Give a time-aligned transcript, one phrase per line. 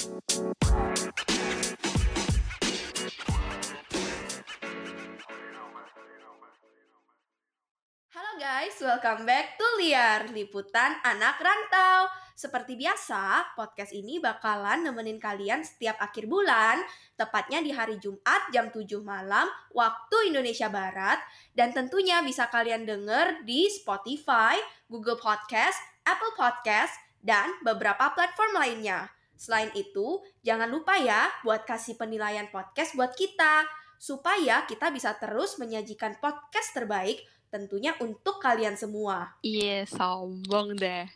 [0.00, 0.16] Halo
[8.40, 12.08] guys, welcome back to Liar, liputan anak rantau.
[12.32, 16.80] Seperti biasa, podcast ini bakalan nemenin kalian setiap akhir bulan,
[17.20, 21.20] tepatnya di hari Jumat jam 7 malam waktu Indonesia Barat,
[21.52, 24.56] dan tentunya bisa kalian denger di Spotify,
[24.88, 25.76] Google Podcast,
[26.08, 29.19] Apple Podcast, dan beberapa platform lainnya.
[29.40, 33.64] Selain itu, jangan lupa ya buat kasih penilaian podcast buat kita,
[33.96, 39.32] supaya kita bisa terus menyajikan podcast terbaik tentunya untuk kalian semua.
[39.40, 41.08] Iya, sombong deh.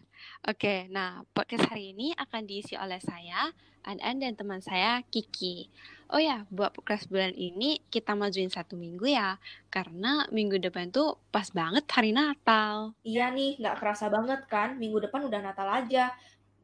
[0.48, 3.52] Oke, nah podcast hari ini akan diisi oleh saya,
[3.84, 5.68] An-An dan teman saya Kiki.
[6.08, 9.36] Oh ya, buat podcast bulan ini kita majuin satu minggu ya,
[9.68, 12.96] karena minggu depan tuh pas banget hari Natal.
[13.04, 16.08] Iya nih, nggak kerasa banget kan, minggu depan udah Natal aja.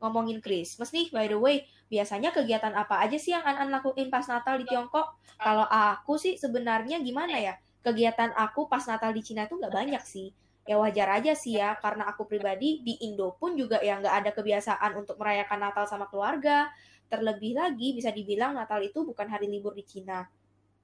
[0.01, 4.25] Ngomongin Christmas nih, by the way, biasanya kegiatan apa aja sih yang An-An lakuin pas
[4.25, 5.21] Natal di Tiongkok?
[5.37, 7.55] Kalau aku sih sebenarnya gimana ya?
[7.81, 10.29] kegiatan aku pas Natal di Cina itu nggak banyak sih.
[10.69, 14.31] Ya wajar aja sih ya, karena aku pribadi di Indo pun juga ya nggak ada
[14.37, 16.69] kebiasaan untuk merayakan Natal sama keluarga.
[17.11, 20.29] Terlebih lagi bisa dibilang Natal itu bukan hari libur di Cina.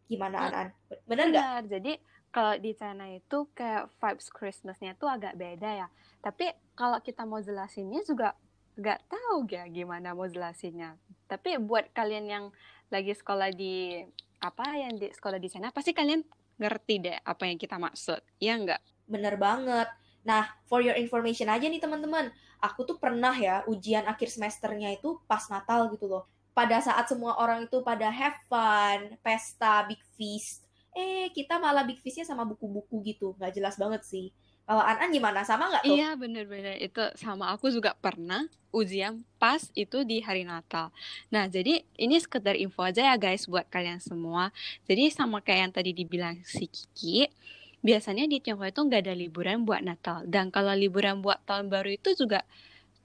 [0.08, 0.46] Gimana Hmm.
[0.50, 0.66] Anan?
[1.06, 1.44] Bener nggak?
[1.44, 1.92] Benar, jadi
[2.32, 5.88] kalau di China itu kayak vibes Christmasnya tuh agak beda ya.
[6.24, 8.34] Tapi kalau kita mau jelasinnya juga
[8.76, 11.00] nggak tahu ya gimana mau jelasinnya.
[11.26, 12.44] Tapi buat kalian yang
[12.92, 14.04] lagi sekolah di
[14.38, 16.22] apa yang di sekolah di sana pasti kalian
[16.60, 18.20] ngerti deh apa yang kita maksud.
[18.38, 19.08] Ya nggak?
[19.08, 19.88] Bener banget.
[20.26, 25.22] Nah, for your information aja nih teman-teman, aku tuh pernah ya ujian akhir semesternya itu
[25.30, 26.26] pas Natal gitu loh.
[26.50, 32.00] Pada saat semua orang itu pada have fun, pesta, big feast, eh kita malah big
[32.00, 34.32] feastnya sama buku-buku gitu, nggak jelas banget sih.
[34.66, 35.46] Kalau An-An gimana?
[35.46, 35.94] Sama nggak tuh?
[35.94, 40.90] Iya bener-bener itu sama aku juga pernah ujian pas itu di hari Natal.
[41.30, 44.50] Nah jadi ini sekedar info aja ya guys buat kalian semua.
[44.90, 47.30] Jadi sama kayak yang tadi dibilang si Kiki,
[47.78, 50.26] biasanya di Tiongkok itu nggak ada liburan buat Natal.
[50.26, 52.42] Dan kalau liburan buat tahun baru itu juga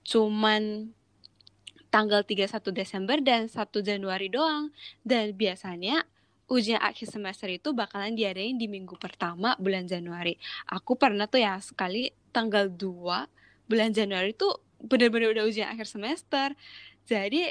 [0.02, 0.90] cuman
[1.94, 3.54] tanggal 31 Desember dan 1
[3.86, 4.74] Januari doang.
[5.06, 6.02] Dan biasanya
[6.50, 10.36] ujian akhir semester itu bakalan diadain di minggu pertama bulan Januari.
[10.68, 16.52] Aku pernah tuh ya sekali tanggal 2 bulan Januari tuh bener-bener udah ujian akhir semester.
[17.06, 17.50] Jadi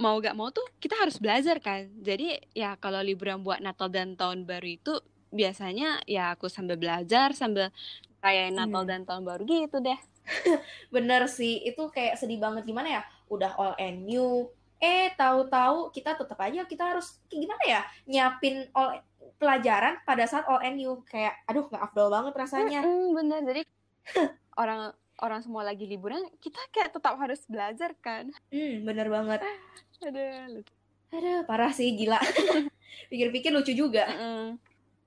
[0.00, 1.88] mau gak mau tuh kita harus belajar kan.
[2.02, 4.94] Jadi ya kalau liburan buat Natal dan Tahun Baru itu
[5.32, 7.72] biasanya ya aku sambil belajar sambil
[8.20, 8.90] rayain Natal Hmm.
[8.90, 9.98] dan Tahun Baru gitu deh.
[10.94, 13.02] Bener sih, itu kayak sedih banget gimana ya?
[13.26, 14.46] Udah all and new,
[14.82, 17.80] eh tahu-tahu kita tetap aja kita harus gimana ya?
[18.10, 18.98] Nyiapin all
[19.38, 22.80] pelajaran pada saat all new kayak aduh nggak afdol banget rasanya.
[22.82, 23.40] Mm-mm, bener.
[23.46, 23.62] Jadi
[24.62, 24.90] orang
[25.22, 28.34] orang semua lagi liburan, kita kayak tetap harus belajar kan.
[28.50, 29.46] Hmm, bener banget.
[30.06, 30.74] Aduh, lucu.
[31.14, 32.18] Aduh, parah sih gila.
[33.10, 34.10] Pikir-pikir lucu juga.
[34.10, 34.58] Mm-mm.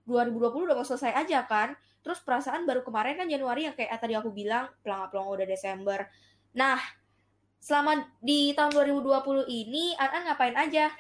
[0.07, 1.75] 2020 udah mau selesai aja kan.
[1.99, 5.99] Terus perasaan baru kemarin kan Januari yang kayak tadi aku bilang pelangga-pelangga udah Desember.
[6.55, 6.79] Nah,
[7.65, 10.93] selama di tahun 2020 ini An-An ngapain aja?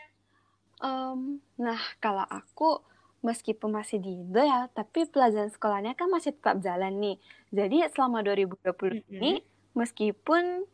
[0.81, 2.81] Em, nah, kalau aku
[3.21, 7.17] meskipun masih di Indo ya, tapi pelajaran sekolahnya kan masih tetap jalan nih.
[7.53, 9.45] Jadi selama 2020 ini,
[9.77, 10.65] meskipun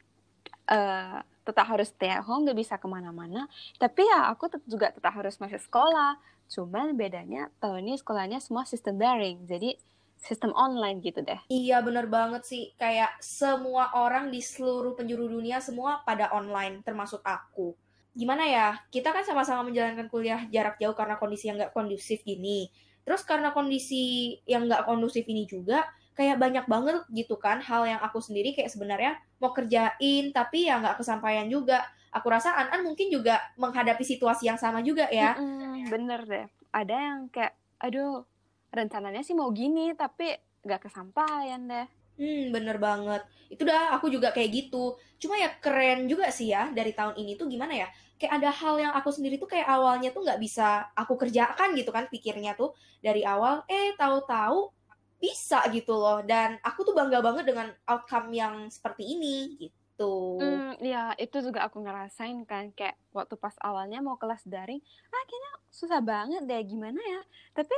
[0.71, 4.95] eh, tetap harus stay at home, gak bisa ke mana-mana, tapi ya aku tet- juga
[4.95, 6.15] tetap harus masuk sekolah.
[6.47, 9.75] Cuman bedanya tahun ini sekolahnya semua sistem daring, jadi
[10.21, 11.41] sistem online gitu deh.
[11.49, 12.71] Iya bener banget sih.
[12.77, 17.73] Kayak semua orang di seluruh penjuru dunia semua pada online, termasuk aku.
[18.13, 22.69] Gimana ya, kita kan sama-sama menjalankan kuliah jarak jauh karena kondisi yang nggak kondusif gini.
[23.01, 27.97] Terus karena kondisi yang nggak kondusif ini juga, kayak banyak banget gitu kan hal yang
[28.03, 31.81] aku sendiri kayak sebenarnya mau kerjain, tapi ya nggak kesampaian juga.
[32.11, 35.39] Aku rasa An-An mungkin juga menghadapi situasi yang sama juga ya.
[35.39, 36.45] Mm-mm, bener deh.
[36.75, 38.27] Ada yang kayak, aduh,
[38.71, 40.33] rencananya sih mau gini, tapi
[40.63, 41.87] gak kesampaian deh.
[42.21, 43.23] Hmm, bener banget.
[43.51, 44.95] Itu dah aku juga kayak gitu.
[45.17, 47.87] Cuma ya keren juga sih ya dari tahun ini tuh gimana ya?
[48.21, 51.89] Kayak ada hal yang aku sendiri tuh kayak awalnya tuh nggak bisa aku kerjakan gitu
[51.89, 53.65] kan pikirnya tuh dari awal.
[53.65, 54.69] Eh tahu-tahu
[55.17, 56.21] bisa gitu loh.
[56.21, 60.37] Dan aku tuh bangga banget dengan outcome yang seperti ini gitu.
[60.37, 64.81] Hmm, ya itu juga aku ngerasain kan kayak waktu pas awalnya mau kelas daring,
[65.13, 67.21] ah kayaknya susah banget deh gimana ya.
[67.53, 67.73] Tapi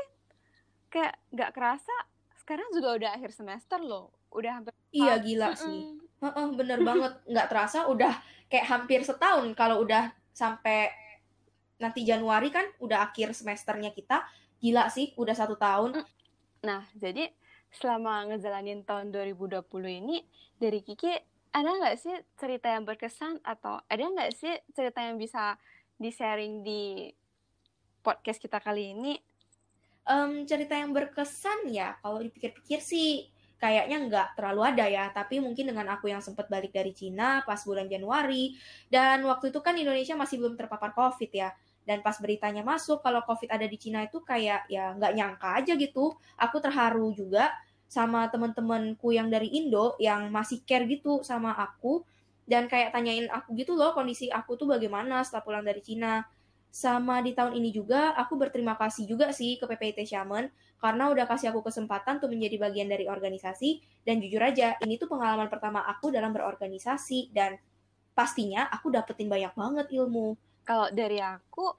[0.94, 1.96] kayak nggak kerasa
[2.38, 5.64] sekarang juga udah akhir semester loh, udah hampir Iya gila Mm-mm.
[5.66, 5.80] sih.
[6.22, 7.14] Heeh, bener banget.
[7.26, 8.14] Nggak terasa udah
[8.46, 10.94] kayak hampir setahun kalau udah sampai
[11.82, 14.22] nanti Januari kan udah akhir semesternya kita.
[14.62, 16.06] Gila sih, udah satu tahun.
[16.64, 17.34] Nah, jadi
[17.74, 20.24] selama ngejalanin tahun 2020 ini
[20.62, 21.12] dari Kiki
[21.54, 25.58] ada nggak sih cerita yang berkesan atau ada nggak sih cerita yang bisa
[25.98, 27.10] di-sharing di
[28.06, 29.18] podcast kita kali ini?
[30.04, 35.72] Um, cerita yang berkesan ya, kalau dipikir-pikir sih kayaknya nggak terlalu ada ya, tapi mungkin
[35.72, 38.52] dengan aku yang sempat balik dari Cina pas bulan Januari,
[38.92, 41.56] dan waktu itu kan Indonesia masih belum terpapar COVID ya,
[41.88, 45.74] dan pas beritanya masuk kalau COVID ada di Cina itu kayak ya nggak nyangka aja
[45.80, 47.56] gitu, aku terharu juga
[47.88, 52.04] sama teman-temanku yang dari Indo yang masih care gitu sama aku,
[52.44, 56.28] dan kayak tanyain aku gitu loh kondisi aku tuh bagaimana setelah pulang dari Cina.
[56.74, 60.50] Sama di tahun ini juga, aku berterima kasih juga sih ke PPT Shaman
[60.82, 64.02] karena udah kasih aku kesempatan untuk menjadi bagian dari organisasi.
[64.02, 67.62] Dan jujur aja, ini tuh pengalaman pertama aku dalam berorganisasi dan
[68.18, 70.34] pastinya aku dapetin banyak banget ilmu.
[70.66, 71.78] Kalau dari aku,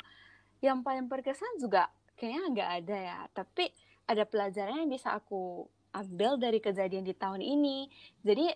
[0.63, 3.19] yang paling berkesan juga kayaknya nggak ada ya.
[3.35, 3.75] Tapi
[4.07, 7.91] ada pelajaran yang bisa aku ambil dari kejadian di tahun ini.
[8.23, 8.47] Jadi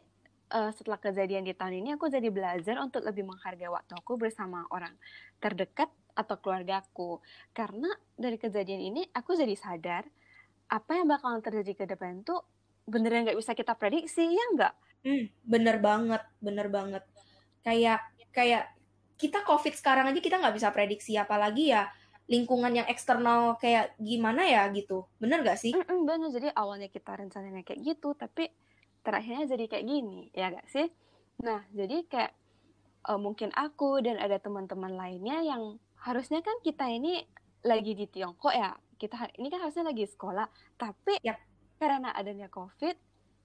[0.54, 4.64] uh, setelah kejadian di tahun ini aku jadi belajar untuk lebih menghargai waktu aku bersama
[4.72, 4.94] orang
[5.42, 7.22] terdekat atau keluargaku.
[7.54, 10.02] Karena dari kejadian ini aku jadi sadar
[10.68, 12.42] apa yang bakalan terjadi ke depan tuh
[12.84, 14.74] beneran nggak bisa kita prediksi ya nggak?
[15.06, 17.06] Hmm, bener banget, bener banget.
[17.62, 18.02] Kayak
[18.34, 18.74] kayak
[19.14, 21.86] kita COVID sekarang aja kita nggak bisa prediksi, apalagi ya
[22.28, 25.08] lingkungan yang eksternal kayak gimana ya gitu.
[25.16, 25.72] Bener gak sih?
[25.72, 28.52] Mm -mm, bener, jadi awalnya kita rencananya kayak gitu, tapi
[29.00, 30.92] terakhirnya jadi kayak gini, ya gak sih?
[31.40, 32.32] Nah, jadi kayak
[33.08, 37.24] uh, mungkin aku dan ada teman-teman lainnya yang harusnya kan kita ini
[37.66, 38.74] lagi di Tiongkok ya.
[38.98, 40.46] Kita ini kan harusnya lagi sekolah.
[40.78, 41.34] Tapi ya
[41.78, 42.96] karena adanya COVID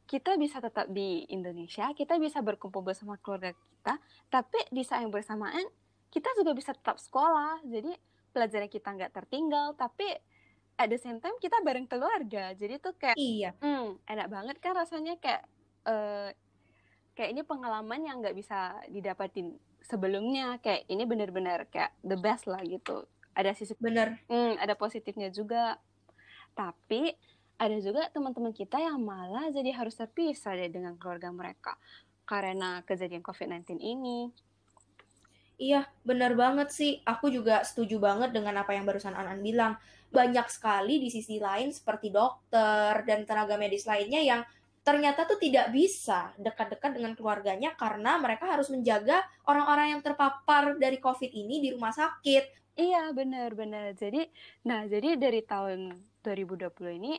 [0.04, 3.96] kita bisa tetap di Indonesia kita bisa berkumpul bersama keluarga kita.
[4.30, 5.66] Tapi di saat yang bersamaan
[6.14, 7.64] kita juga bisa tetap sekolah.
[7.66, 7.94] Jadi
[8.34, 9.74] pelajaran kita nggak tertinggal.
[9.74, 10.08] Tapi
[10.78, 12.54] at the same time kita bareng keluarga.
[12.54, 13.54] Jadi tuh kayak iya.
[13.62, 15.46] hmm, enak banget kan rasanya kayak
[15.86, 16.30] uh,
[17.14, 19.54] kayak ini pengalaman yang nggak bisa didapatin
[19.84, 25.30] sebelumnya kayak ini benar-benar kayak the best lah gitu ada sisi bener hmm, ada positifnya
[25.30, 25.78] juga
[26.54, 27.14] tapi
[27.58, 31.78] ada juga teman-teman kita yang malah jadi harus terpisah deh dengan keluarga mereka
[32.24, 34.32] karena kejadian COVID-19 ini.
[35.62, 37.00] Iya, benar banget sih.
[37.06, 39.78] Aku juga setuju banget dengan apa yang barusan Anan bilang.
[40.10, 44.42] Banyak sekali di sisi lain seperti dokter dan tenaga medis lainnya yang
[44.84, 51.00] ternyata tuh tidak bisa dekat-dekat dengan keluarganya karena mereka harus menjaga orang-orang yang terpapar dari
[51.00, 52.76] COVID ini di rumah sakit.
[52.76, 53.96] Iya, benar-benar.
[53.96, 54.28] Jadi,
[54.68, 55.96] nah, jadi dari tahun
[56.26, 57.14] 2020 ini,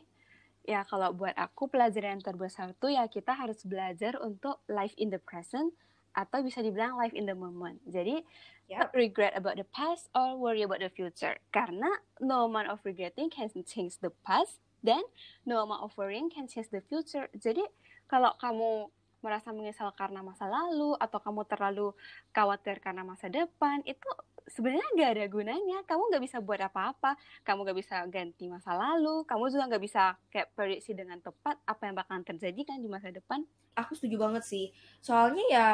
[0.69, 5.13] ya kalau buat aku pelajaran yang terbesar tuh ya kita harus belajar untuk life in
[5.13, 5.73] the present
[6.17, 7.81] atau bisa dibilang life in the moment.
[7.89, 8.23] Jadi,
[8.69, 8.93] yep.
[8.93, 11.39] regret about the past or worry about the future.
[11.55, 11.89] Karena
[12.21, 15.01] no amount of regretting can change the past, dan
[15.49, 17.27] no amount of worrying can change the future.
[17.33, 17.65] Jadi
[18.05, 18.93] kalau kamu
[19.25, 21.97] merasa menyesal karena masa lalu atau kamu terlalu
[22.37, 24.05] khawatir karena masa depan itu
[24.45, 25.79] sebenarnya nggak ada gunanya.
[25.89, 27.17] Kamu nggak bisa buat apa-apa.
[27.41, 29.25] Kamu nggak bisa ganti masa lalu.
[29.25, 33.09] Kamu juga nggak bisa kayak prediksi dengan tepat apa yang bakalan terjadi kan di masa
[33.09, 33.41] depan.
[33.73, 34.69] Aku setuju banget sih.
[35.01, 35.67] Soalnya ya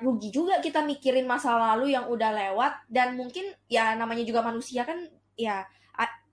[0.00, 2.88] rugi juga kita mikirin masa lalu yang udah lewat.
[2.88, 5.04] Dan mungkin ya namanya juga manusia kan
[5.36, 5.68] ya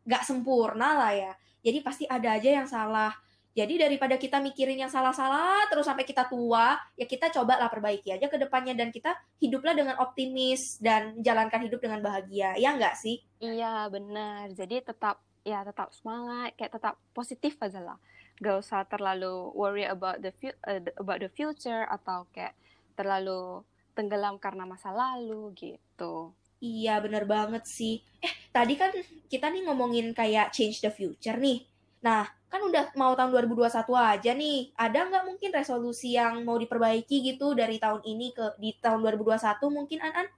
[0.01, 1.31] nggak sempurna lah ya
[1.61, 3.13] jadi pasti ada aja yang salah.
[3.51, 8.31] Jadi daripada kita mikirin yang salah-salah terus sampai kita tua, ya kita cobalah perbaiki aja
[8.31, 9.11] ke depannya dan kita
[9.43, 12.55] hiduplah dengan optimis dan menjalankan hidup dengan bahagia.
[12.55, 13.19] Ya enggak sih?
[13.43, 14.55] Iya, benar.
[14.55, 17.97] Jadi tetap ya tetap semangat, kayak tetap positif aja lah.
[18.39, 20.31] Gak usah terlalu worry about the
[20.63, 22.55] uh, about the future atau kayak
[22.95, 26.31] terlalu tenggelam karena masa lalu gitu.
[26.62, 28.06] Iya, bener banget sih.
[28.22, 28.94] Eh, tadi kan
[29.25, 31.65] kita nih ngomongin kayak change the future nih.
[32.06, 34.70] Nah, kan udah mau tahun 2021 aja nih.
[34.77, 39.74] Ada nggak mungkin resolusi yang mau diperbaiki gitu dari tahun ini ke di tahun 2021
[39.74, 40.30] mungkin, An-An?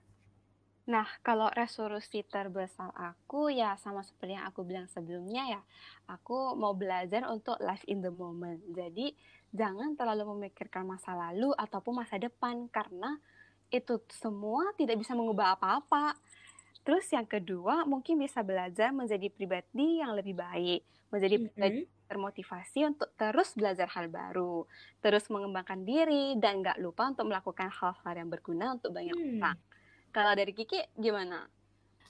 [0.84, 5.60] Nah, kalau resolusi terbesar aku ya sama seperti yang aku bilang sebelumnya ya,
[6.08, 8.60] aku mau belajar untuk live in the moment.
[8.72, 9.16] Jadi,
[9.52, 13.16] jangan terlalu memikirkan masa lalu ataupun masa depan karena
[13.70, 16.16] itu semua tidak bisa mengubah apa-apa.
[16.84, 21.84] Terus yang kedua, mungkin bisa belajar menjadi pribadi yang lebih baik, menjadi mm -hmm.
[22.04, 24.68] termotivasi untuk terus belajar hal baru,
[25.00, 29.40] terus mengembangkan diri, dan nggak lupa untuk melakukan hal-hal yang berguna untuk banyak hmm.
[29.40, 29.56] orang.
[30.12, 31.48] Kalau dari Kiki, gimana?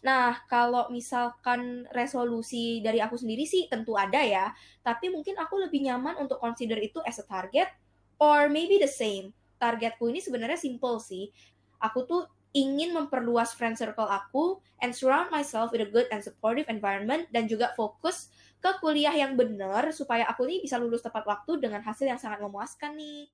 [0.05, 4.53] Nah, kalau misalkan resolusi dari aku sendiri sih tentu ada ya,
[4.85, 7.73] tapi mungkin aku lebih nyaman untuk consider itu as a target,
[8.21, 9.33] or maybe the same.
[9.57, 11.31] Targetku ini sebenarnya simple sih,
[11.79, 12.23] aku tuh
[12.55, 17.51] ingin memperluas friend circle aku and surround myself with a good and supportive environment dan
[17.51, 18.31] juga fokus
[18.63, 22.41] ke kuliah yang benar supaya aku nih bisa lulus tepat waktu dengan hasil yang sangat
[22.41, 23.29] memuaskan nih.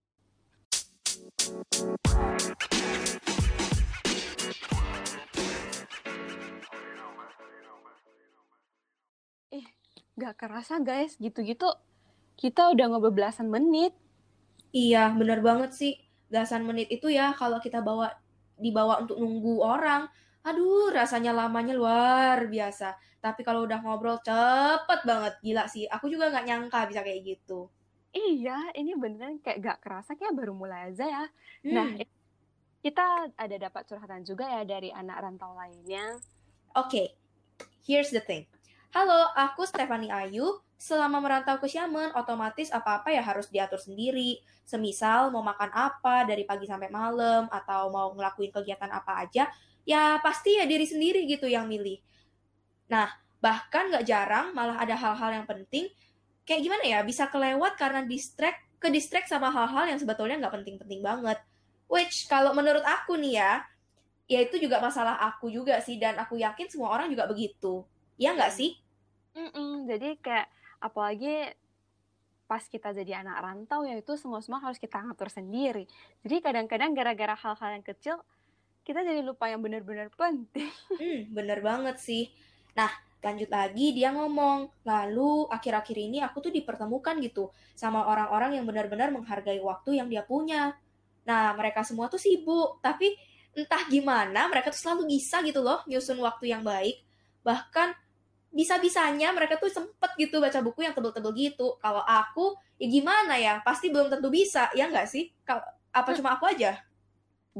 [9.53, 9.67] Eh,
[10.17, 11.69] gak kerasa guys, gitu-gitu
[12.41, 13.93] kita udah ngobrol belasan menit.
[14.73, 16.10] Iya, bener banget sih.
[16.31, 18.09] Belasan menit itu ya kalau kita bawa
[18.65, 20.03] dibawa untuk nunggu orang.
[20.49, 22.97] Aduh, rasanya lamanya luar biasa.
[23.21, 25.85] Tapi kalau udah ngobrol cepet banget, gila sih.
[25.95, 27.69] Aku juga nggak nyangka bisa kayak gitu.
[28.17, 31.25] Iya, ini beneran kayak gak kerasa kayak baru mulai aja ya.
[31.75, 32.03] Nah, Hmm,
[32.85, 33.03] kita
[33.45, 36.05] ada dapat curhatan juga ya dari anak rantau lainnya.
[36.75, 37.15] Oke,
[37.87, 38.47] here's the thing.
[38.91, 40.43] Halo, aku Stephanie Ayu.
[40.75, 44.43] Selama merantau ke Xiamen, otomatis apa-apa ya harus diatur sendiri.
[44.67, 49.47] Semisal mau makan apa dari pagi sampai malam, atau mau ngelakuin kegiatan apa aja,
[49.87, 52.03] ya pasti ya diri sendiri gitu yang milih.
[52.91, 55.87] Nah, bahkan nggak jarang malah ada hal-hal yang penting,
[56.43, 60.99] kayak gimana ya, bisa kelewat karena distract, ke distract sama hal-hal yang sebetulnya nggak penting-penting
[60.99, 61.39] banget.
[61.87, 63.63] Which, kalau menurut aku nih ya,
[64.27, 67.87] ya itu juga masalah aku juga sih, dan aku yakin semua orang juga begitu.
[68.21, 68.77] Iya nggak sih?
[69.33, 70.53] Mm-mm, jadi kayak
[70.85, 71.57] apalagi
[72.45, 75.89] pas kita jadi anak rantau ya itu semua-semua harus kita ngatur sendiri.
[76.21, 78.21] Jadi kadang-kadang gara-gara hal-hal yang kecil
[78.85, 80.69] kita jadi lupa yang benar-benar penting.
[81.01, 82.29] Hmm, bener banget sih.
[82.77, 82.93] Nah,
[83.25, 89.09] lanjut lagi dia ngomong, lalu akhir-akhir ini aku tuh dipertemukan gitu sama orang-orang yang benar-benar
[89.09, 90.77] menghargai waktu yang dia punya.
[91.25, 93.17] Nah, mereka semua tuh sibuk, tapi
[93.57, 97.01] entah gimana mereka tuh selalu bisa gitu loh nyusun waktu yang baik.
[97.41, 98.10] Bahkan
[98.51, 101.79] bisa-bisanya mereka tuh sempet gitu baca buku yang tebel-tebel gitu.
[101.83, 103.63] Kalau aku, ya gimana ya?
[103.67, 105.31] Pasti belum tentu bisa, ya nggak sih?
[105.47, 105.63] Kalau
[105.95, 106.83] apa cuma aku aja?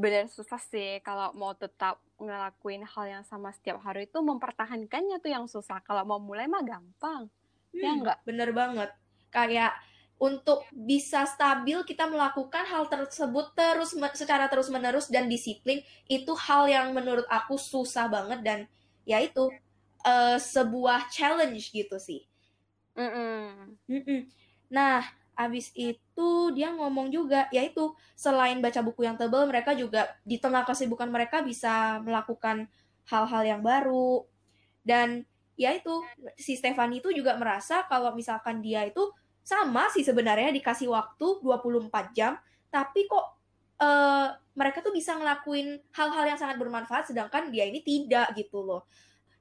[0.03, 1.95] Benar susah sih kalau mau tetap
[2.25, 5.77] ngelakuin hal yang sama setiap hari itu mempertahankannya tuh yang susah.
[5.87, 7.21] Kalau mau mulai mah gampang.
[7.83, 8.19] Ya Hmm, nggak?
[8.27, 8.89] bener banget.
[9.31, 9.71] Kayak
[10.21, 16.87] untuk bisa stabil kita melakukan hal tersebut terus secara terus-menerus dan disiplin itu hal yang
[16.93, 18.59] menurut aku susah banget dan
[19.07, 19.49] ya itu
[20.05, 22.25] eh, sebuah challenge gitu sih.
[22.95, 23.75] Mm-mm.
[23.87, 24.21] Mm-mm.
[24.71, 25.03] Nah,
[25.35, 30.67] abis itu dia ngomong juga, yaitu selain baca buku yang tebal, mereka juga di tengah
[30.67, 32.67] kesibukan mereka bisa melakukan
[33.07, 34.27] hal-hal yang baru.
[34.83, 35.23] Dan
[35.55, 36.03] ya itu,
[36.37, 42.13] si Stefani itu juga merasa kalau misalkan dia itu sama sih sebenarnya dikasih waktu 24
[42.13, 42.37] jam,
[42.69, 43.25] tapi kok
[43.81, 48.85] eh, mereka tuh bisa ngelakuin hal-hal yang sangat bermanfaat, sedangkan dia ini tidak gitu loh.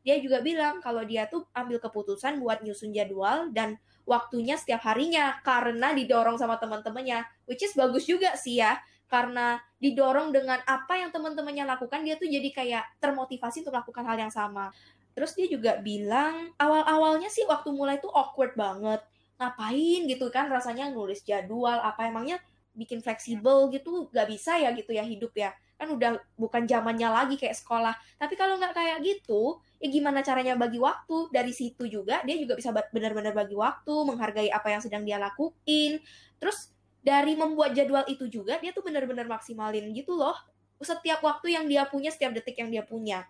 [0.00, 3.76] Dia juga bilang kalau dia tuh ambil keputusan buat nyusun jadwal dan
[4.08, 8.80] waktunya setiap harinya karena didorong sama teman-temannya which is bagus juga sih ya.
[9.10, 14.16] Karena didorong dengan apa yang teman-temannya lakukan dia tuh jadi kayak termotivasi untuk melakukan hal
[14.16, 14.70] yang sama.
[15.12, 19.02] Terus dia juga bilang awal-awalnya sih waktu mulai tuh awkward banget.
[19.36, 22.38] Ngapain gitu kan rasanya nulis jadwal apa emangnya
[22.72, 24.08] bikin fleksibel gitu?
[24.14, 25.50] Gak bisa ya gitu ya hidup ya
[25.80, 27.96] kan udah bukan zamannya lagi kayak sekolah.
[28.20, 31.32] Tapi kalau nggak kayak gitu ya gimana caranya bagi waktu?
[31.32, 36.04] Dari situ juga dia juga bisa benar-benar bagi waktu menghargai apa yang sedang dia lakuin.
[36.36, 40.36] Terus dari membuat jadwal itu juga dia tuh benar-benar maksimalin gitu loh
[40.80, 43.24] setiap waktu yang dia punya setiap detik yang dia punya.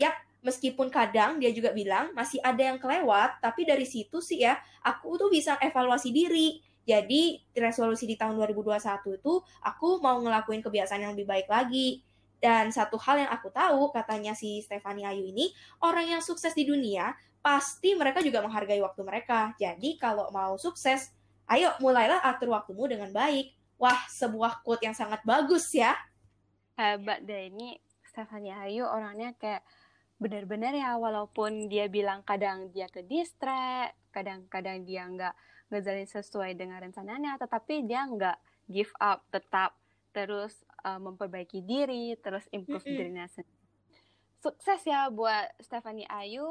[0.00, 4.54] Yap meskipun kadang dia juga bilang masih ada yang kelewat tapi dari situ sih ya
[4.86, 11.02] aku tuh bisa evaluasi diri jadi resolusi di tahun 2021 itu aku mau ngelakuin kebiasaan
[11.02, 15.50] yang lebih baik lagi dan satu hal yang aku tahu, katanya si Stefani Ayu ini,
[15.80, 19.56] orang yang sukses di dunia, pasti mereka juga menghargai waktu mereka.
[19.56, 21.10] Jadi kalau mau sukses,
[21.48, 23.56] ayo mulailah atur waktumu dengan baik.
[23.80, 25.96] Wah, sebuah quote yang sangat bagus ya.
[26.76, 29.64] Hebat deh ini Stephanie Ayu orangnya kayak
[30.16, 35.34] benar-benar ya walaupun dia bilang kadang dia ke distract, kadang-kadang dia nggak
[35.70, 38.38] ngejalin sesuai dengan rencananya, tetapi dia nggak
[38.70, 39.74] give up, tetap
[40.14, 42.96] terus uh, memperbaiki diri, terus improve Mm-mm.
[42.96, 43.54] dirinya sendiri.
[44.40, 46.46] Sukses ya buat Stephanie Ayu.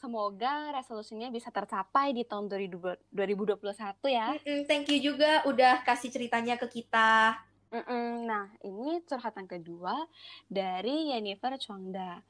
[0.00, 3.60] Semoga resolusinya bisa tercapai di tahun 2020 2021
[4.08, 4.32] ya.
[4.32, 7.36] Mm-mm, thank you juga udah kasih ceritanya ke kita.
[7.70, 8.26] Mm-mm.
[8.26, 9.94] Nah, ini curhatan kedua
[10.50, 12.24] dari Jennifer Chuangda.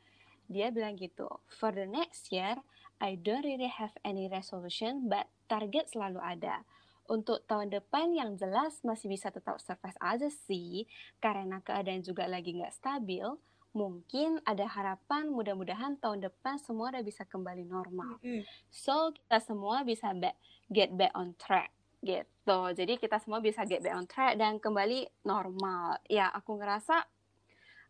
[0.51, 2.59] Dia bilang gitu, for the next year,
[3.01, 6.63] I don't really have any resolution, but target selalu ada.
[7.11, 10.87] Untuk tahun depan yang jelas masih bisa tetap survive aja sih,
[11.19, 13.27] karena keadaan juga lagi nggak stabil.
[13.75, 18.23] Mungkin ada harapan mudah-mudahan tahun depan semua udah bisa kembali normal.
[18.71, 20.39] So, kita semua bisa back,
[20.71, 22.59] get back on track gitu.
[22.79, 25.99] Jadi kita semua bisa get back on track dan kembali normal.
[26.07, 27.03] Ya, aku ngerasa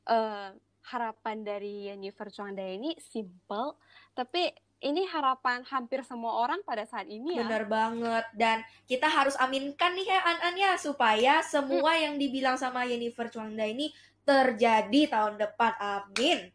[0.08, 0.50] eh,
[0.88, 3.76] harapan dari Jennifer Chuangda ini simple,
[4.16, 4.48] tapi
[4.80, 7.44] ini harapan hampir semua orang pada saat ini ya.
[7.44, 8.24] Bener banget.
[8.32, 13.68] Dan kita harus aminkan nih ya An-An ya supaya semua yang dibilang sama Jennifer Chuangda
[13.68, 13.92] ini
[14.24, 15.72] terjadi tahun depan.
[15.76, 16.48] Amin.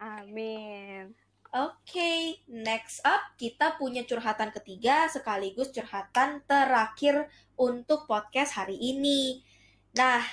[0.00, 1.12] Amin.
[1.50, 7.28] Oke, next up kita punya curhatan ketiga sekaligus curhatan terakhir
[7.58, 9.44] untuk podcast hari ini.
[9.92, 10.24] Nah,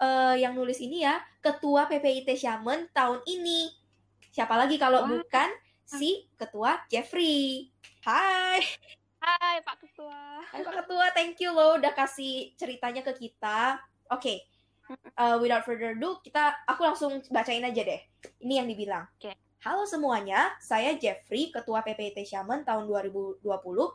[0.00, 3.70] eh, yang nulis ini ya Ketua PPIT Xiamen tahun ini.
[4.32, 5.20] Siapa lagi kalau Wah.
[5.20, 5.50] bukan
[5.92, 7.68] si Ketua Jeffrey.
[8.00, 8.64] Hai.
[9.20, 10.40] Hai Pak Ketua.
[10.48, 13.76] Hai Pak Ketua, thank you loh udah kasih ceritanya ke kita.
[14.08, 14.48] Oke,
[15.20, 18.00] uh, without further ado, kita aku langsung bacain aja deh.
[18.40, 19.04] Ini yang dibilang.
[19.20, 19.36] Oke.
[19.62, 23.46] Halo semuanya, saya Jeffrey, Ketua PPIT Xiamen tahun 2020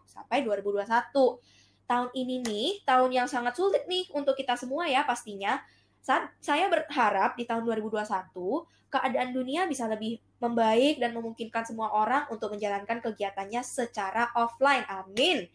[0.08, 1.44] sampai 2021.
[1.88, 5.60] Tahun ini nih, tahun yang sangat sulit nih untuk kita semua ya pastinya.
[6.00, 12.29] Saat saya berharap di tahun 2021, keadaan dunia bisa lebih membaik dan memungkinkan semua orang
[12.29, 14.86] untuk menjalankan kegiatannya secara offline.
[14.86, 15.50] Amin.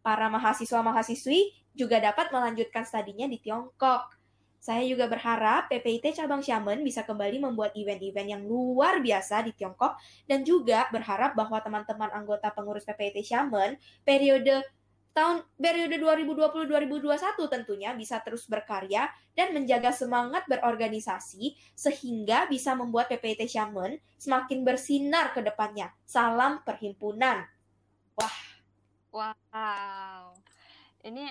[0.00, 4.12] Para mahasiswa-mahasiswi juga dapat melanjutkan studinya di Tiongkok.
[4.62, 9.98] Saya juga berharap PPIT Cabang Xiamen bisa kembali membuat event-event yang luar biasa di Tiongkok
[10.30, 13.74] dan juga berharap bahwa teman-teman anggota pengurus PPIT Xiamen
[14.06, 14.62] periode
[15.12, 23.44] tahun periode 2020-2021 tentunya bisa terus berkarya dan menjaga semangat berorganisasi sehingga bisa membuat PPIT
[23.44, 25.92] Xiamen semakin bersinar ke depannya.
[26.08, 27.44] Salam perhimpunan.
[29.12, 30.32] Wow.
[31.04, 31.28] Ini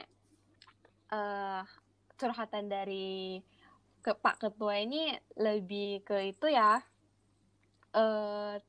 [1.12, 1.64] eh
[2.16, 3.42] curhatan dari
[4.02, 5.10] ke Pak Ketua ini
[5.42, 6.78] lebih ke itu ya
[7.98, 8.62] eh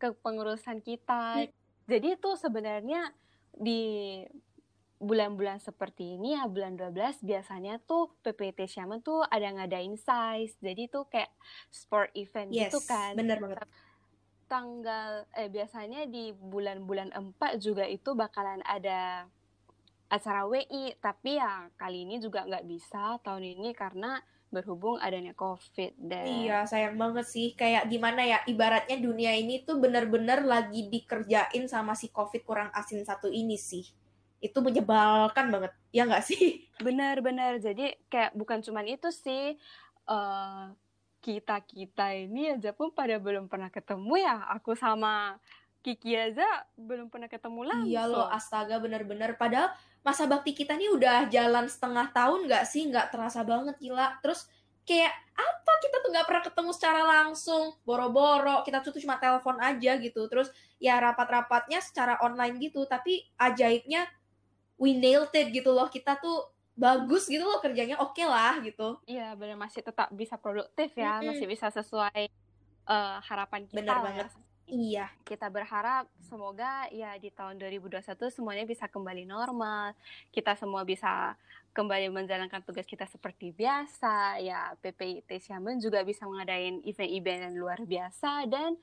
[0.00, 1.48] ke pengurusan kita.
[1.88, 3.12] Jadi itu sebenarnya
[3.50, 4.22] di
[5.00, 10.60] bulan-bulan seperti ini ya bulan 12 biasanya tuh PPT Xiamen tuh ada ngadain size.
[10.60, 11.32] Jadi tuh kayak
[11.72, 13.16] sport event Yes, gitu kan.
[13.16, 13.64] bener banget.
[14.50, 19.30] tanggal eh biasanya di bulan-bulan 4 juga itu bakalan ada
[20.10, 24.18] acara WI tapi ya kali ini juga nggak bisa tahun ini karena
[24.50, 27.54] berhubung adanya COVID dan Iya, sayang banget sih.
[27.54, 33.06] Kayak gimana ya, ibaratnya dunia ini tuh bener-bener lagi dikerjain sama si COVID kurang asin
[33.06, 33.86] satu ini sih.
[34.40, 36.64] Itu menyebalkan banget, ya nggak sih?
[36.84, 39.54] benar-benar jadi kayak bukan cuman itu sih
[40.10, 40.64] eh
[41.20, 45.36] kita kita ini aja pun pada belum pernah ketemu ya aku sama
[45.80, 46.44] Kiki aja
[46.76, 49.32] belum pernah ketemu langsung Iya loh, astaga bener-bener.
[49.40, 49.72] Padahal
[50.04, 52.84] masa bakti kita nih udah jalan setengah tahun nggak sih?
[52.92, 54.12] Nggak terasa banget, gila.
[54.20, 54.44] Terus
[54.84, 58.60] kayak apa kita tuh nggak pernah ketemu secara langsung, boro-boro.
[58.60, 60.28] Kita tuh cuma telepon aja gitu.
[60.28, 62.84] Terus ya rapat-rapatnya secara online gitu.
[62.84, 64.04] Tapi ajaibnya
[64.80, 65.86] we nailed it gitu loh.
[65.86, 68.96] Kita tuh bagus gitu loh kerjanya oke lah gitu.
[69.04, 71.36] Iya, benar masih tetap bisa produktif ya, Mm-mm.
[71.36, 72.32] masih bisa sesuai
[72.88, 74.26] eh, harapan kita Benar lah banget.
[74.32, 74.40] ya.
[74.70, 79.98] Iya, Kita berharap semoga ya di tahun 2021 semuanya bisa kembali normal,
[80.30, 81.34] kita semua bisa
[81.74, 87.78] kembali menjalankan tugas kita seperti biasa, ya PPIT Xiamen juga bisa mengadain event-event yang luar
[87.82, 88.78] biasa dan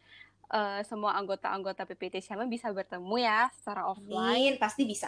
[0.52, 4.20] eh, semua anggota-anggota PPIT Xiamen bisa bertemu ya secara offline.
[4.36, 4.54] amin.
[4.60, 5.08] Pasti bisa.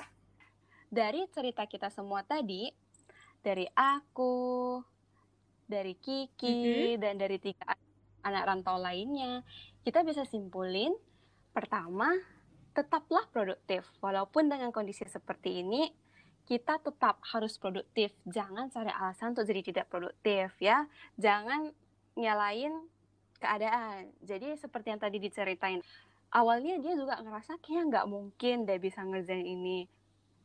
[0.89, 2.65] Dari cerita kita semua tadi,
[3.45, 4.77] dari aku,
[5.69, 7.85] dari Kiki, dan dari tiga an-
[8.25, 9.45] anak rantau lainnya,
[9.85, 10.91] kita bisa simpulin,
[11.53, 12.09] pertama,
[12.73, 13.85] tetaplah produktif.
[14.01, 15.93] Walaupun dengan kondisi seperti ini,
[16.49, 18.09] kita tetap harus produktif.
[18.25, 20.89] Jangan cari alasan untuk jadi tidak produktif ya.
[21.21, 21.69] Jangan
[22.17, 22.73] nyalain
[23.37, 24.09] keadaan.
[24.25, 25.85] Jadi seperti yang tadi diceritain,
[26.33, 29.98] awalnya dia juga ngerasa kayak nggak mungkin dia bisa ngerjain ini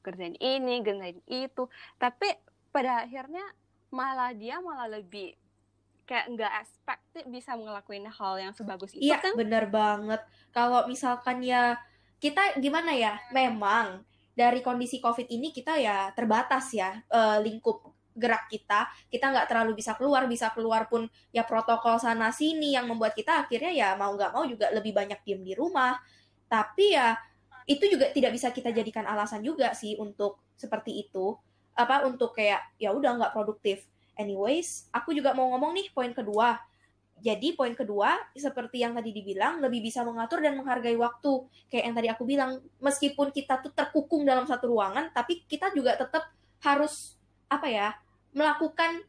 [0.05, 1.65] kerjain ini, kerjain itu.
[1.97, 2.29] Tapi
[2.69, 3.45] pada akhirnya
[3.89, 5.33] malah dia malah lebih
[6.05, 9.33] kayak nggak expected bisa ngelakuin hal yang sebagus itu Iya, kan.
[9.33, 10.21] bener banget.
[10.53, 11.81] Kalau misalkan ya
[12.21, 14.05] kita gimana ya, memang
[14.37, 18.87] dari kondisi COVID ini kita ya terbatas ya eh, lingkup gerak kita.
[19.11, 23.49] Kita nggak terlalu bisa keluar, bisa keluar pun ya protokol sana sini yang membuat kita
[23.49, 25.99] akhirnya ya mau nggak mau juga lebih banyak diem di rumah.
[26.47, 27.17] Tapi ya
[27.65, 31.37] itu juga tidak bisa kita jadikan alasan juga sih untuk seperti itu.
[31.75, 33.89] Apa untuk kayak ya udah nggak produktif.
[34.15, 36.61] Anyways, aku juga mau ngomong nih poin kedua.
[37.25, 41.49] Jadi poin kedua, seperti yang tadi dibilang, lebih bisa mengatur dan menghargai waktu.
[41.73, 42.51] Kayak yang tadi aku bilang,
[42.85, 47.17] meskipun kita tuh terkukung dalam satu ruangan, tapi kita juga tetap harus
[47.49, 47.97] apa ya,
[48.37, 49.03] melakukan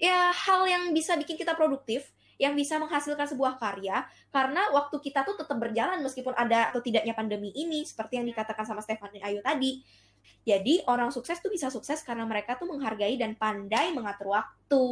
[0.00, 5.28] ya hal yang bisa bikin kita produktif, yang bisa menghasilkan sebuah karya, karena waktu kita
[5.28, 9.44] tuh tetap berjalan meskipun ada atau tidaknya pandemi ini, seperti yang dikatakan sama Stephanie Ayu
[9.44, 9.84] tadi.
[10.40, 14.84] Jadi orang sukses tuh bisa sukses karena mereka tuh menghargai dan pandai mengatur waktu.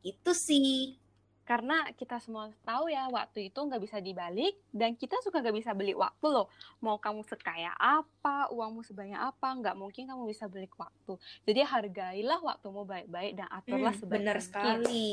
[0.00, 0.96] Itu sih.
[1.44, 5.76] karena kita semua tahu ya waktu itu nggak bisa dibalik dan kita suka nggak bisa
[5.76, 6.48] beli waktu loh
[6.80, 12.40] mau kamu sekaya apa uangmu sebanyak apa nggak mungkin kamu bisa beli waktu jadi hargailah
[12.40, 15.04] waktumu baik-baik dan aturlah Hmm, sebaik benar mungkin sekali.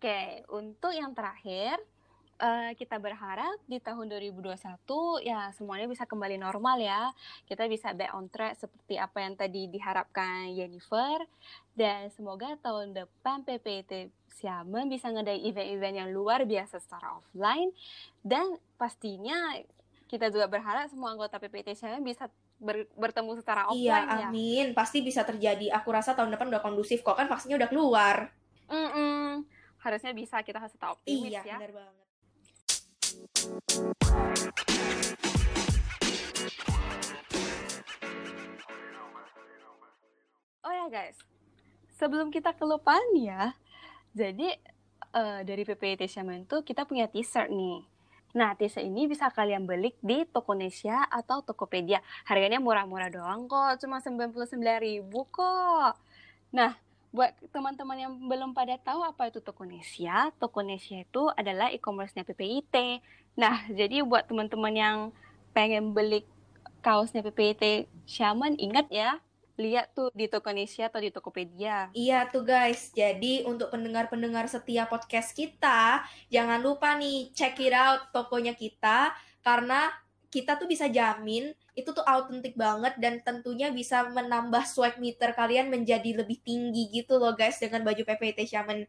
[0.00, 1.76] Oke untuk yang terakhir
[2.40, 4.56] eh, kita berharap di tahun 2021
[5.20, 7.12] ya semuanya bisa kembali normal ya
[7.44, 11.20] kita bisa back on track seperti apa yang tadi diharapkan Jennifer
[11.76, 14.08] dan semoga tahun depan PPT
[14.40, 17.68] Xiamen bisa ngadain event-event yang luar biasa secara offline
[18.24, 19.52] dan pastinya
[20.08, 24.28] kita juga berharap semua anggota PPT Xiamen bisa ber- bertemu secara Iya, offline ya.
[24.32, 24.66] amin.
[24.74, 25.70] Pasti bisa terjadi.
[25.70, 28.16] Aku rasa tahun depan udah kondusif kok kan vaksinnya udah keluar.
[28.66, 29.59] Mm-mm.
[29.80, 31.56] Harusnya bisa kita harus tetap optimis Iya, ya.
[31.56, 31.96] benar banget.
[40.60, 41.16] Oh ya guys,
[41.96, 43.56] sebelum kita kelupaan ya,
[44.12, 44.60] jadi
[45.16, 47.80] eh, dari PPT Xiamen tuh kita punya t-shirt nih.
[48.36, 51.98] Nah, t-shirt ini bisa kalian beli di Tokonesia atau Tokopedia.
[52.28, 55.92] Harganya murah-murah doang kok, cuma 99.000 kok.
[56.54, 56.76] Nah,
[57.10, 63.02] buat teman-teman yang belum pada tahu apa itu Tokonesia, Tokonesia itu adalah e-commerce-nya PPIT.
[63.34, 64.96] Nah, jadi buat teman-teman yang
[65.50, 66.22] pengen beli
[66.80, 69.18] kaosnya PPIT Xiamen, ingat ya,
[69.60, 71.92] lihat tuh di Tokonesia atau di Tokopedia.
[71.92, 78.08] Iya tuh guys, jadi untuk pendengar-pendengar setia podcast kita, jangan lupa nih check it out
[78.14, 79.12] tokonya kita
[79.44, 79.92] karena
[80.30, 85.66] kita tuh bisa jamin itu tuh autentik banget dan tentunya bisa menambah swag meter kalian
[85.68, 88.86] menjadi lebih tinggi gitu loh guys dengan baju PPT Shaman.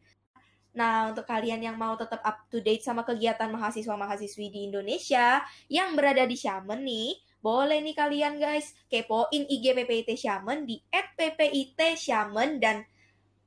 [0.71, 5.99] Nah, untuk kalian yang mau tetap up to date sama kegiatan mahasiswa-mahasiswi di Indonesia yang
[5.99, 12.63] berada di Xiamen nih, boleh nih kalian guys kepoin IG PPIT Xiamen di @ppit Xiamen
[12.63, 12.87] dan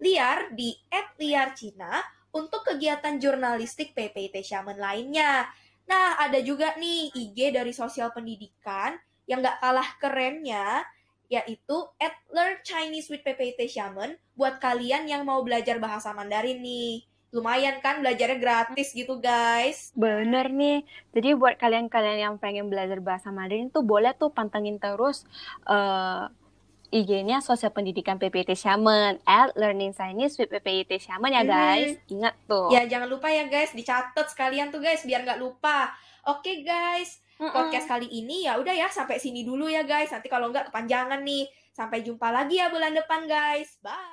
[0.04, 0.76] Liar di
[1.16, 2.04] @liarcina
[2.35, 5.48] untuk kegiatan jurnalistik PPIT Xiamen lainnya.
[5.85, 8.97] Nah, ada juga nih IG dari sosial pendidikan
[9.29, 10.85] yang gak kalah kerennya
[11.33, 17.03] yaitu at Learn Chinese with PPIT Xiamen buat kalian yang mau belajar bahasa Mandarin nih.
[17.35, 19.90] Lumayan kan belajarnya gratis gitu guys.
[19.99, 20.87] Bener nih.
[21.11, 25.27] Jadi buat kalian-kalian yang pengen belajar bahasa Mandarin tuh boleh tuh pantengin terus
[25.66, 26.31] eh,
[26.94, 31.98] IG-nya Sosial Pendidikan PPT Xiamen at Learning Chinese with PPT Xiamen ya guys.
[32.07, 32.70] Ingat tuh.
[32.70, 35.90] Ya jangan lupa ya guys, dicatat sekalian tuh guys biar nggak lupa.
[36.30, 37.50] Oke guys, Mm-mm.
[37.50, 40.14] podcast kali ini ya udah ya sampai sini dulu ya guys.
[40.14, 41.50] Nanti kalau nggak kepanjangan nih.
[41.74, 43.83] Sampai jumpa lagi ya bulan depan guys.
[43.83, 44.04] Bye.